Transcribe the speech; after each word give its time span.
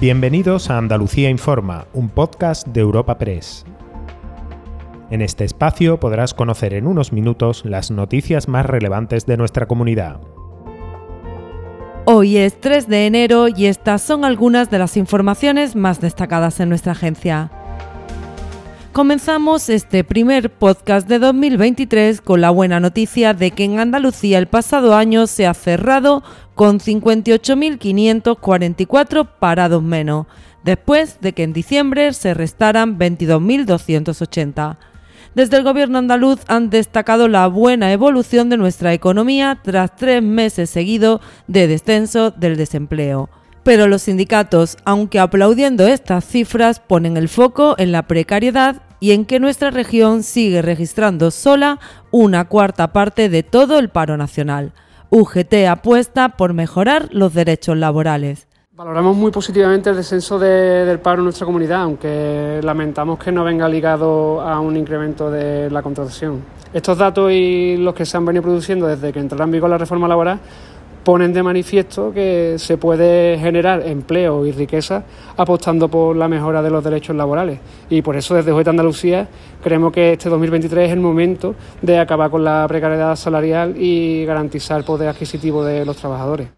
Bienvenidos 0.00 0.70
a 0.70 0.78
Andalucía 0.78 1.28
Informa, 1.28 1.86
un 1.92 2.08
podcast 2.08 2.66
de 2.66 2.80
Europa 2.80 3.18
Press. 3.18 3.66
En 5.10 5.20
este 5.20 5.44
espacio 5.44 6.00
podrás 6.00 6.32
conocer 6.32 6.72
en 6.72 6.86
unos 6.86 7.12
minutos 7.12 7.66
las 7.66 7.90
noticias 7.90 8.48
más 8.48 8.64
relevantes 8.64 9.26
de 9.26 9.36
nuestra 9.36 9.66
comunidad. 9.66 10.22
Hoy 12.06 12.38
es 12.38 12.58
3 12.58 12.88
de 12.88 13.06
enero 13.08 13.48
y 13.48 13.66
estas 13.66 14.00
son 14.00 14.24
algunas 14.24 14.70
de 14.70 14.78
las 14.78 14.96
informaciones 14.96 15.76
más 15.76 16.00
destacadas 16.00 16.60
en 16.60 16.70
nuestra 16.70 16.92
agencia. 16.92 17.50
Comenzamos 18.92 19.68
este 19.68 20.02
primer 20.02 20.50
podcast 20.50 21.08
de 21.08 21.20
2023 21.20 22.20
con 22.20 22.40
la 22.40 22.50
buena 22.50 22.80
noticia 22.80 23.34
de 23.34 23.52
que 23.52 23.62
en 23.62 23.78
Andalucía 23.78 24.36
el 24.36 24.48
pasado 24.48 24.96
año 24.96 25.28
se 25.28 25.46
ha 25.46 25.54
cerrado 25.54 26.24
con 26.56 26.80
58.544 26.80 29.28
parados 29.38 29.80
menos, 29.80 30.26
después 30.64 31.20
de 31.20 31.34
que 31.34 31.44
en 31.44 31.52
diciembre 31.52 32.12
se 32.12 32.34
restaran 32.34 32.98
22.280. 32.98 34.78
Desde 35.36 35.56
el 35.56 35.62
gobierno 35.62 35.98
andaluz 35.98 36.40
han 36.48 36.68
destacado 36.68 37.28
la 37.28 37.46
buena 37.46 37.92
evolución 37.92 38.50
de 38.50 38.56
nuestra 38.56 38.92
economía 38.92 39.60
tras 39.62 39.94
tres 39.94 40.20
meses 40.20 40.68
seguidos 40.68 41.20
de 41.46 41.68
descenso 41.68 42.32
del 42.32 42.56
desempleo. 42.56 43.30
Pero 43.62 43.88
los 43.88 44.02
sindicatos, 44.02 44.76
aunque 44.84 45.18
aplaudiendo 45.18 45.86
estas 45.86 46.24
cifras, 46.24 46.80
ponen 46.80 47.16
el 47.16 47.28
foco 47.28 47.74
en 47.78 47.92
la 47.92 48.04
precariedad 48.04 48.82
y 49.00 49.12
en 49.12 49.24
que 49.24 49.40
nuestra 49.40 49.70
región 49.70 50.22
sigue 50.22 50.62
registrando 50.62 51.30
sola 51.30 51.78
una 52.10 52.46
cuarta 52.46 52.92
parte 52.92 53.28
de 53.28 53.42
todo 53.42 53.78
el 53.78 53.88
paro 53.88 54.16
nacional. 54.16 54.72
UGT 55.10 55.66
apuesta 55.68 56.30
por 56.36 56.54
mejorar 56.54 57.08
los 57.10 57.34
derechos 57.34 57.76
laborales. 57.76 58.46
Valoramos 58.72 59.14
muy 59.14 59.30
positivamente 59.30 59.90
el 59.90 59.96
descenso 59.96 60.38
del 60.38 60.98
paro 61.00 61.18
en 61.18 61.24
nuestra 61.24 61.44
comunidad, 61.44 61.82
aunque 61.82 62.60
lamentamos 62.62 63.18
que 63.18 63.30
no 63.30 63.44
venga 63.44 63.68
ligado 63.68 64.40
a 64.40 64.58
un 64.58 64.74
incremento 64.74 65.30
de 65.30 65.70
la 65.70 65.82
contratación. 65.82 66.42
Estos 66.72 66.96
datos 66.96 67.30
y 67.30 67.76
los 67.76 67.92
que 67.92 68.06
se 68.06 68.16
han 68.16 68.24
venido 68.24 68.42
produciendo 68.42 68.86
desde 68.86 69.12
que 69.12 69.18
entró 69.18 69.42
en 69.44 69.50
vigor 69.50 69.68
la 69.68 69.76
reforma 69.76 70.08
laboral 70.08 70.40
ponen 71.04 71.32
de 71.32 71.42
manifiesto 71.42 72.12
que 72.12 72.56
se 72.58 72.76
puede 72.76 73.38
generar 73.38 73.86
empleo 73.86 74.46
y 74.46 74.52
riqueza 74.52 75.04
apostando 75.36 75.88
por 75.88 76.16
la 76.16 76.28
mejora 76.28 76.62
de 76.62 76.70
los 76.70 76.84
derechos 76.84 77.16
laborales. 77.16 77.58
Y 77.88 78.02
por 78.02 78.16
eso 78.16 78.34
desde 78.34 78.52
de 78.52 78.70
Andalucía 78.70 79.28
creemos 79.62 79.92
que 79.92 80.12
este 80.12 80.28
2023 80.28 80.86
es 80.86 80.92
el 80.92 81.00
momento 81.00 81.54
de 81.80 81.98
acabar 81.98 82.30
con 82.30 82.44
la 82.44 82.66
precariedad 82.68 83.16
salarial 83.16 83.74
y 83.76 84.24
garantizar 84.24 84.78
el 84.78 84.84
poder 84.84 85.08
adquisitivo 85.08 85.64
de 85.64 85.84
los 85.84 85.96
trabajadores. 85.96 86.48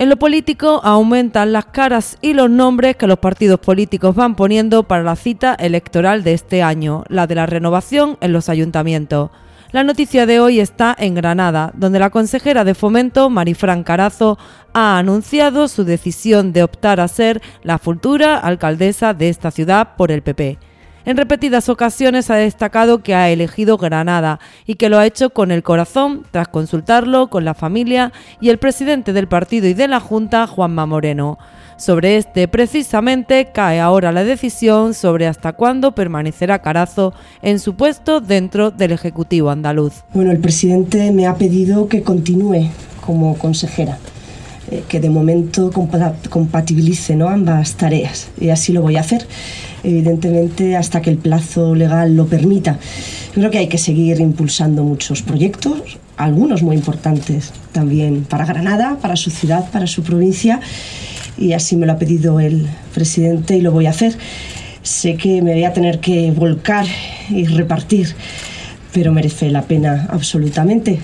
En 0.00 0.08
lo 0.08 0.16
político 0.16 0.80
aumentan 0.82 1.52
las 1.52 1.66
caras 1.66 2.16
y 2.22 2.32
los 2.32 2.48
nombres 2.48 2.96
que 2.96 3.06
los 3.06 3.18
partidos 3.18 3.60
políticos 3.60 4.14
van 4.14 4.34
poniendo 4.34 4.84
para 4.84 5.02
la 5.02 5.14
cita 5.14 5.54
electoral 5.54 6.24
de 6.24 6.32
este 6.32 6.62
año, 6.62 7.04
la 7.08 7.26
de 7.26 7.34
la 7.34 7.44
renovación 7.44 8.16
en 8.22 8.32
los 8.32 8.48
ayuntamientos. 8.48 9.30
La 9.72 9.84
noticia 9.84 10.26
de 10.26 10.40
hoy 10.40 10.58
está 10.58 10.96
en 10.98 11.14
Granada, 11.14 11.70
donde 11.76 12.00
la 12.00 12.10
consejera 12.10 12.64
de 12.64 12.74
Fomento, 12.74 13.30
Marifran 13.30 13.84
Carazo, 13.84 14.36
ha 14.72 14.98
anunciado 14.98 15.68
su 15.68 15.84
decisión 15.84 16.52
de 16.52 16.64
optar 16.64 16.98
a 16.98 17.06
ser 17.06 17.40
la 17.62 17.78
futura 17.78 18.36
alcaldesa 18.36 19.14
de 19.14 19.28
esta 19.28 19.52
ciudad 19.52 19.94
por 19.96 20.10
el 20.10 20.22
PP. 20.22 20.58
En 21.04 21.16
repetidas 21.16 21.68
ocasiones 21.68 22.30
ha 22.30 22.34
destacado 22.34 23.04
que 23.04 23.14
ha 23.14 23.30
elegido 23.30 23.78
Granada 23.78 24.40
y 24.66 24.74
que 24.74 24.88
lo 24.88 24.98
ha 24.98 25.06
hecho 25.06 25.30
con 25.30 25.52
el 25.52 25.62
corazón 25.62 26.24
tras 26.32 26.48
consultarlo 26.48 27.28
con 27.28 27.44
la 27.44 27.54
familia 27.54 28.12
y 28.40 28.48
el 28.48 28.58
presidente 28.58 29.12
del 29.12 29.28
partido 29.28 29.68
y 29.68 29.74
de 29.74 29.86
la 29.86 30.00
Junta, 30.00 30.48
Juanma 30.48 30.84
Moreno. 30.84 31.38
Sobre 31.80 32.18
este 32.18 32.46
precisamente 32.46 33.46
cae 33.54 33.80
ahora 33.80 34.12
la 34.12 34.22
decisión 34.22 34.92
sobre 34.92 35.26
hasta 35.26 35.54
cuándo 35.54 35.92
permanecerá 35.92 36.58
Carazo 36.58 37.14
en 37.40 37.58
su 37.58 37.74
puesto 37.74 38.20
dentro 38.20 38.70
del 38.70 38.92
Ejecutivo 38.92 39.48
andaluz. 39.48 40.04
Bueno, 40.12 40.30
el 40.30 40.40
presidente 40.40 41.10
me 41.10 41.26
ha 41.26 41.36
pedido 41.36 41.88
que 41.88 42.02
continúe 42.02 42.68
como 43.00 43.38
consejera 43.38 43.96
eh, 44.70 44.84
que 44.88 45.00
de 45.00 45.08
momento 45.08 45.70
compatibilice 46.28 47.16
¿no? 47.16 47.30
ambas 47.30 47.72
tareas 47.76 48.28
y 48.38 48.50
así 48.50 48.74
lo 48.74 48.82
voy 48.82 48.96
a 48.98 49.00
hacer 49.00 49.26
evidentemente 49.82 50.76
hasta 50.76 51.00
que 51.00 51.08
el 51.08 51.16
plazo 51.16 51.74
legal 51.74 52.14
lo 52.14 52.26
permita. 52.26 52.78
Creo 53.32 53.50
que 53.50 53.56
hay 53.56 53.68
que 53.68 53.78
seguir 53.78 54.20
impulsando 54.20 54.84
muchos 54.84 55.22
proyectos, 55.22 55.98
algunos 56.18 56.62
muy 56.62 56.76
importantes 56.76 57.54
también 57.72 58.24
para 58.24 58.44
Granada, 58.44 58.98
para 59.00 59.16
su 59.16 59.30
ciudad, 59.30 59.70
para 59.70 59.86
su 59.86 60.02
provincia 60.02 60.60
y 61.40 61.54
así 61.54 61.76
me 61.76 61.86
lo 61.86 61.92
ha 61.92 61.98
pedido 61.98 62.38
el 62.38 62.68
presidente 62.94 63.56
y 63.56 63.62
lo 63.62 63.72
voy 63.72 63.86
a 63.86 63.90
hacer. 63.90 64.14
Sé 64.82 65.16
que 65.16 65.42
me 65.42 65.54
voy 65.54 65.64
a 65.64 65.72
tener 65.72 65.98
que 65.98 66.30
volcar 66.30 66.86
y 67.30 67.46
repartir, 67.46 68.14
pero 68.92 69.10
merece 69.10 69.50
la 69.50 69.62
pena 69.62 70.06
absolutamente. 70.10 71.00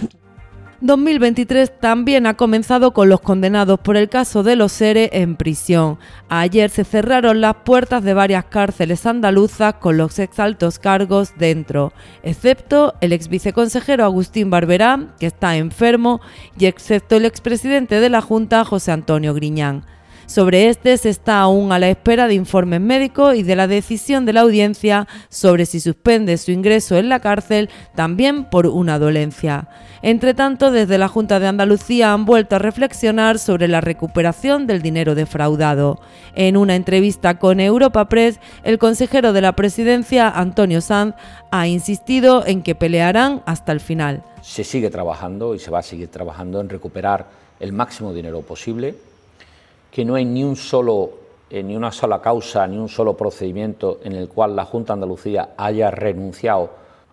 2023 0.83 1.81
también 1.81 2.27
ha 2.27 2.35
comenzado 2.35 2.93
con 2.93 3.09
los 3.09 3.23
condenados 3.23 3.81
por 3.81 3.97
el 3.97 4.11
caso 4.11 4.43
de 4.43 4.57
los 4.57 4.73
seres 4.73 5.09
en 5.13 5.37
prisión. 5.37 5.99
Ayer 6.29 6.69
se 6.69 6.85
cerraron 6.85 7.41
las 7.41 7.57
puertas 7.65 8.05
de 8.05 8.13
varias 8.13 8.45
cárceles 8.45 9.07
andaluzas 9.07 9.75
con 9.75 9.97
los 9.97 10.19
exaltos 10.19 10.79
cargos 10.79 11.33
dentro, 11.39 11.95
excepto 12.23 12.95
el 13.01 13.15
ex 13.15 13.29
viceconsejero 13.29 14.05
Agustín 14.05 14.51
Barberá, 14.51 15.15
que 15.19 15.27
está 15.27 15.57
enfermo, 15.57 16.21
y 16.59 16.67
excepto 16.67 17.17
el 17.17 17.25
expresidente 17.25 17.99
de 17.99 18.11
la 18.11 18.21
Junta, 18.21 18.63
José 18.65 18.93
Antonio 18.93 19.33
Griñán. 19.33 19.96
Sobre 20.27 20.69
este 20.69 20.99
se 20.99 21.09
está 21.09 21.39
aún 21.39 21.71
a 21.71 21.79
la 21.79 21.89
espera 21.89 22.27
de 22.27 22.35
informes 22.35 22.81
médicos 22.81 23.37
y 23.37 23.45
de 23.45 23.55
la 23.55 23.69
decisión 23.69 24.27
de 24.27 24.33
la 24.33 24.41
audiencia 24.41 25.07
sobre 25.29 25.67
si 25.67 25.79
suspende 25.79 26.37
su 26.37 26.51
ingreso 26.51 26.97
en 26.97 27.09
la 27.09 27.21
cárcel 27.21 27.71
también 27.95 28.45
por 28.45 28.67
una 28.67 28.99
dolencia. 28.99 29.69
Entre 30.03 30.35
tanto, 30.35 30.73
desde 30.73 30.99
la 30.99 31.07
Junta 31.07 31.39
de 31.39 31.47
Andalucía 31.47 32.13
han 32.13 32.25
vuelto 32.25 32.57
a 32.57 32.59
reflexionar 32.59 33.39
sobre 33.39 33.69
la 33.69 33.81
recuperación 33.81 34.67
del 34.67 34.83
dinero 34.83 35.15
defraudado. 35.15 36.01
En 36.35 36.57
una 36.57 36.75
entrevista 36.75 37.39
con 37.39 37.61
Europa 37.61 38.09
Press, 38.09 38.41
el 38.65 38.79
consejero 38.79 39.33
de 39.33 39.41
la 39.41 39.55
presidencia, 39.55 40.29
Antonio 40.29 40.81
Sanz, 40.81 41.15
ha 41.53 41.69
insistido 41.69 42.45
en 42.47 42.63
que 42.63 42.75
pelearán 42.75 43.43
hasta 43.47 43.71
el 43.71 43.81
final. 43.81 44.25
Se 44.43 44.65
sigue 44.65 44.91
trabajando 44.91 45.55
y 45.55 45.61
se 45.61 45.71
va 45.71 45.79
a 45.79 45.83
seguir 45.83 46.09
trabajando 46.09 46.61
en 46.61 46.69
recuperar 46.69 47.27
el 47.61 47.73
máximo 47.73 48.13
dinero 48.13 48.43
posible 48.43 48.97
que 49.91 50.05
no 50.05 50.15
hay 50.15 50.25
ni 50.25 50.45
un 50.45 50.57
solo 50.57 51.27
eh, 51.49 51.63
ni 51.63 51.77
una 51.77 51.93
sola 51.93 52.21
causa, 52.21 52.67
ni 52.67 52.77
un 52.77 52.89
solo 52.89 53.17
procedimiento 53.17 54.01
en 54.03 54.13
el 54.15 54.29
cual 54.29 54.57
la 54.57 54.65
Junta 54.65 54.93
de 54.93 54.95
Andalucía 54.95 55.51
haya 55.57 55.93
renunciado 55.93 56.71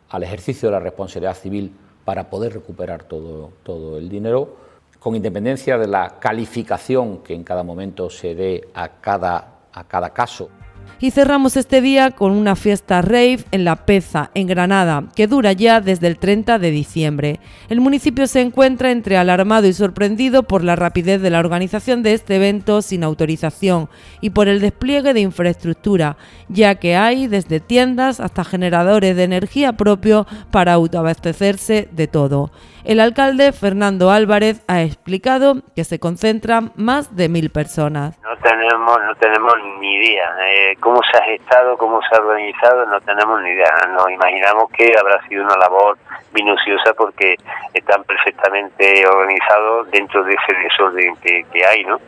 al 0.10 0.24
ejercicio 0.24 0.70
de 0.70 0.74
la 0.74 0.80
responsabilidad 0.80 1.36
civil 1.36 1.72
para 2.04 2.32
poder 2.32 2.54
recuperar 2.54 3.04
todo, 3.04 3.52
todo 3.62 3.98
el 3.98 4.10
dinero, 4.10 4.56
con 5.00 5.16
independencia 5.16 5.78
de 5.78 5.86
la 5.86 6.18
calificación 6.20 7.20
que 7.20 7.36
en 7.36 7.44
cada 7.44 7.62
momento 7.62 8.10
se 8.10 8.34
dé 8.34 8.70
a 8.74 8.90
cada, 8.90 9.60
a 9.72 9.84
cada 9.84 10.10
caso. 10.10 10.50
Y 11.00 11.12
cerramos 11.12 11.58
este 11.58 11.82
día 11.82 12.12
con 12.12 12.32
una 12.32 12.56
fiesta 12.56 13.02
rave 13.02 13.40
en 13.52 13.66
La 13.66 13.86
Peza, 13.86 14.32
en 14.36 14.48
Granada, 14.48 15.04
que 15.16 15.28
dura 15.28 15.52
ya 15.52 15.82
desde 15.82 16.08
el 16.08 16.18
30 16.18 16.60
de 16.60 16.72
diciembre. 16.72 17.40
El 17.68 17.82
municipio 17.82 18.26
se 18.26 18.40
encuentra 18.40 18.90
entre 18.90 19.18
alarmado 19.18 19.68
y 19.68 19.74
sorprendido 19.74 20.44
por 20.44 20.64
la 20.64 20.78
rapidez 20.78 21.22
de 21.22 21.30
la 21.30 21.40
organización 21.40 22.04
de 22.04 22.14
este 22.14 22.38
evento 22.38 22.82
sin 22.82 23.04
autorización 23.04 23.90
y 24.22 24.30
por 24.30 24.48
el 24.48 24.62
despliegue 24.62 25.14
de 25.14 25.20
infraestructura, 25.20 26.16
ya 26.48 26.76
que 26.76 26.96
hay 26.96 27.28
desde 27.28 27.60
tiendas 27.60 28.22
hasta 28.22 28.46
generadores 28.46 29.16
de 29.18 29.24
energía 29.24 29.74
propio 29.74 30.26
para 30.52 30.72
autoabastecerse 30.72 31.90
de 31.92 32.08
todo. 32.08 32.52
El 32.86 33.00
alcalde 33.00 33.54
Fernando 33.54 34.12
Álvarez 34.12 34.62
ha 34.68 34.82
explicado 34.82 35.56
que 35.74 35.86
se 35.86 36.00
concentran 36.00 36.74
más 36.76 37.16
de 37.16 37.30
mil 37.30 37.50
personas. 37.50 38.20
No 38.22 38.36
tenemos, 38.38 38.98
no 39.06 39.16
tenemos 39.16 39.54
ni 39.80 39.96
idea 39.96 40.30
eh, 40.46 40.76
cómo 40.82 41.00
se 41.10 41.18
ha 41.18 41.24
gestado, 41.24 41.78
cómo 41.78 42.02
se 42.02 42.14
ha 42.14 42.20
organizado, 42.20 42.86
no 42.88 43.00
tenemos 43.00 43.42
ni 43.42 43.52
idea. 43.52 43.72
Nos 43.88 44.12
imaginamos 44.12 44.70
que 44.72 44.94
habrá 45.00 45.26
sido 45.30 45.46
una 45.46 45.56
labor 45.56 45.98
minuciosa 46.34 46.94
porque 46.98 47.38
están 47.74 48.04
perfectamente 48.04 49.08
organizados 49.08 49.90
dentro 49.90 50.22
de 50.26 50.34
ese 50.34 50.60
desorden 50.62 51.16
que, 51.22 51.66
hay, 51.66 51.86
¿no? 51.86 52.02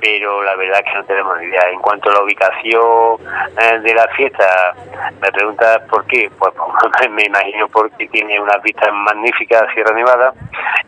Pero 0.00 0.42
la 0.42 0.54
verdad 0.56 0.80
es 0.84 0.92
que 0.92 0.98
no 0.98 1.04
tenemos 1.04 1.38
ni 1.38 1.46
idea. 1.46 1.68
En 1.70 1.80
cuanto 1.80 2.10
a 2.10 2.14
la 2.14 2.22
ubicación 2.22 3.18
eh, 3.60 3.80
de 3.80 3.94
la 3.94 4.06
fiesta, 4.08 4.74
me 5.20 5.32
preguntas 5.32 5.82
por 5.88 6.06
qué, 6.06 6.30
pues, 6.38 6.52
pues 6.54 7.10
me 7.10 7.24
imagino 7.24 7.68
porque 7.68 8.06
tiene 8.08 8.38
una 8.38 8.58
vista 8.58 8.90
magnífica 8.92 9.66
Sierra 9.72 9.94
Nevada, 9.94 10.32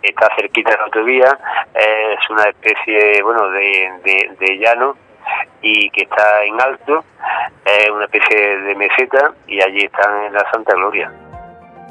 está 0.03 0.29
cerquita 0.37 0.73
de 0.73 0.77
la 0.77 0.85
autovía, 0.85 1.39
es 1.75 2.31
una 2.31 2.45
especie, 2.45 3.23
bueno, 3.23 3.49
de, 3.51 4.31
de 4.39 4.59
llano 4.59 4.97
y 5.63 5.91
que 5.91 6.03
está 6.03 6.45
en 6.45 6.61
alto, 6.61 7.05
es 7.65 7.91
una 7.91 8.05
especie 8.05 8.59
de 8.59 8.75
meseta 8.75 9.33
y 9.47 9.63
allí 9.63 9.85
están 9.85 10.25
en 10.25 10.33
la 10.33 10.51
Santa 10.51 10.75
Gloria. 10.75 11.11